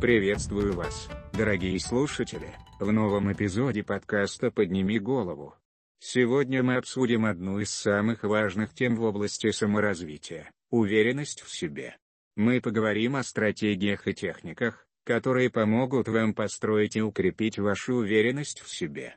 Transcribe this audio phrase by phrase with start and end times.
[0.00, 5.54] Приветствую вас, дорогие слушатели, в новом эпизоде подкаста «Подними голову».
[6.00, 11.96] Сегодня мы обсудим одну из самых важных тем в области саморазвития– уверенность в себе.
[12.36, 18.68] Мы поговорим о стратегиях и техниках, которые помогут вам построить и укрепить вашу уверенность в
[18.68, 19.16] себе.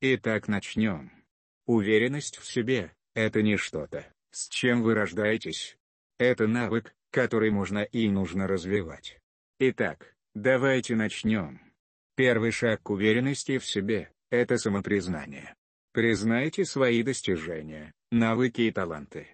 [0.00, 1.10] Итак, начнем.
[1.66, 5.76] Уверенность в себе– это не что-то, с чем вы рождаетесь.
[6.18, 9.18] Это навык, который можно и нужно развивать.
[9.64, 11.60] Итак, давайте начнем.
[12.16, 15.54] Первый шаг к уверенности в себе– это самопризнание.
[15.92, 19.28] Признайте свои достижения, навыки и таланты.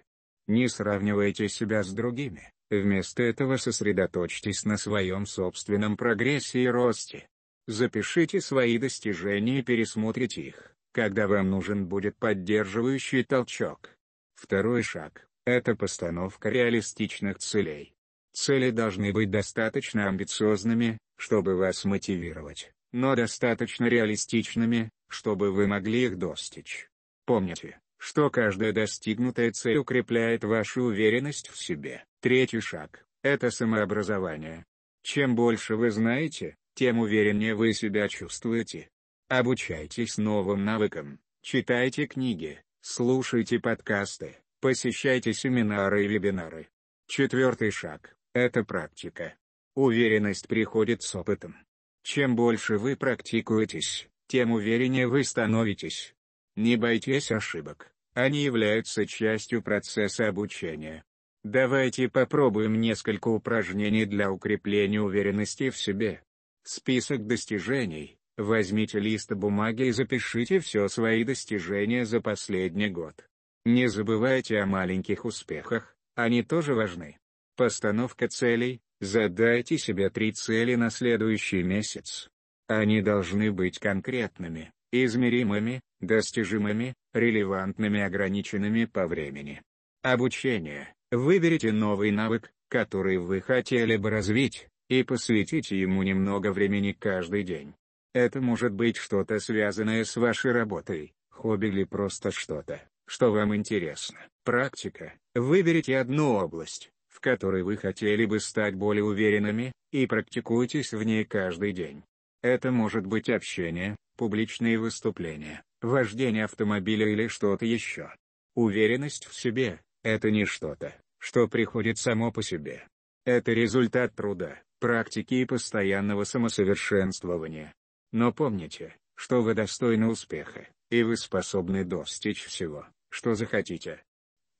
[0.47, 7.27] Не сравнивайте себя с другими, вместо этого сосредоточьтесь на своем собственном прогрессе и росте.
[7.67, 13.91] Запишите свои достижения и пересмотрите их, когда вам нужен будет поддерживающий толчок.
[14.33, 17.93] Второй шаг– это постановка реалистичных целей.
[18.39, 26.17] Цели должны быть достаточно амбициозными, чтобы вас мотивировать но достаточно реалистичными, чтобы вы могли их
[26.17, 26.87] достичь.
[27.25, 32.03] Помните, что каждая достигнутая цель укрепляет вашу уверенность в себе.
[32.21, 34.65] Третий шаг– это самообразование.
[35.03, 38.89] Чем больше вы знаете, тем увереннее вы себя чувствуете.
[39.27, 46.69] Обучайтесь новым навыкам, читайте книги, слушайте подкасты, посещайте семинары и вебинары.
[47.07, 49.35] Четвертый шаг– это практика.
[49.75, 51.55] Уверенность приходит с опытом.
[52.03, 56.15] Чем больше вы практикуетесь, тем увереннее вы становитесь.
[56.55, 61.03] Не бойтесь ошибок, они являются частью процесса обучения.
[61.43, 66.21] Давайте попробуем несколько упражнений для укрепления уверенности в себе.
[66.63, 68.17] Список достижений.
[68.37, 73.29] Возьмите лист бумаги и запишите все свои достижения за последний год.
[73.65, 77.17] Не забывайте о маленьких успехах, они тоже важны.
[77.59, 82.29] Постановка целей, Задайте себе три цели на следующий месяц.
[82.67, 89.61] Они должны быть конкретными, измеримыми, достижимыми, релевантными ограниченными по времени.
[90.03, 90.93] Обучение.
[91.11, 97.73] Выберите новый навык, который вы хотели бы развить, и посвятите ему немного времени каждый день.
[98.13, 104.19] Это может быть что-то связанное с вашей работой, хобби или просто что-то, что вам интересно.
[104.45, 105.13] Практика.
[105.35, 111.25] Выберите одну область, в которой вы хотели бы стать более уверенными, и практикуйтесь в ней
[111.25, 112.03] каждый день.
[112.41, 118.13] Это может быть общение, публичные выступления, вождение автомобиля или что-то еще.
[118.55, 122.87] Уверенность в себе– это не что-то, что приходит само по себе.
[123.25, 127.73] Это результат труда, практики и постоянного самосовершенствования.
[128.13, 134.01] Но помните, что вы достойны успеха, и вы способны достичь всего, что захотите.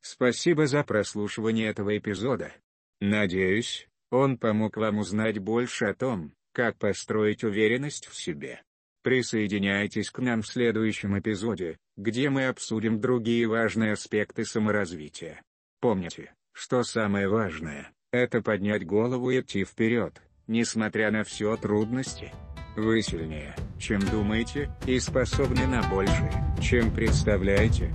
[0.02, 2.54] Спасибо за прослушивание этого эпизода.
[3.02, 8.62] Надеюсь, он помог вам узнать больше о том, как построить уверенность в себе.
[9.04, 15.42] Присоединяйтесь к нам в следующем эпизоде, где мы обсудим другие важные аспекты саморазвития.
[15.80, 22.34] Помните, что самое важное– это поднять голову и идти вперед, несмотря на все трудности.
[22.76, 26.32] Вы сильнее, чем думаете, и способны на большее,
[26.62, 27.94] чем представляете.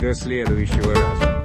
[0.00, 1.37] До следующего раза.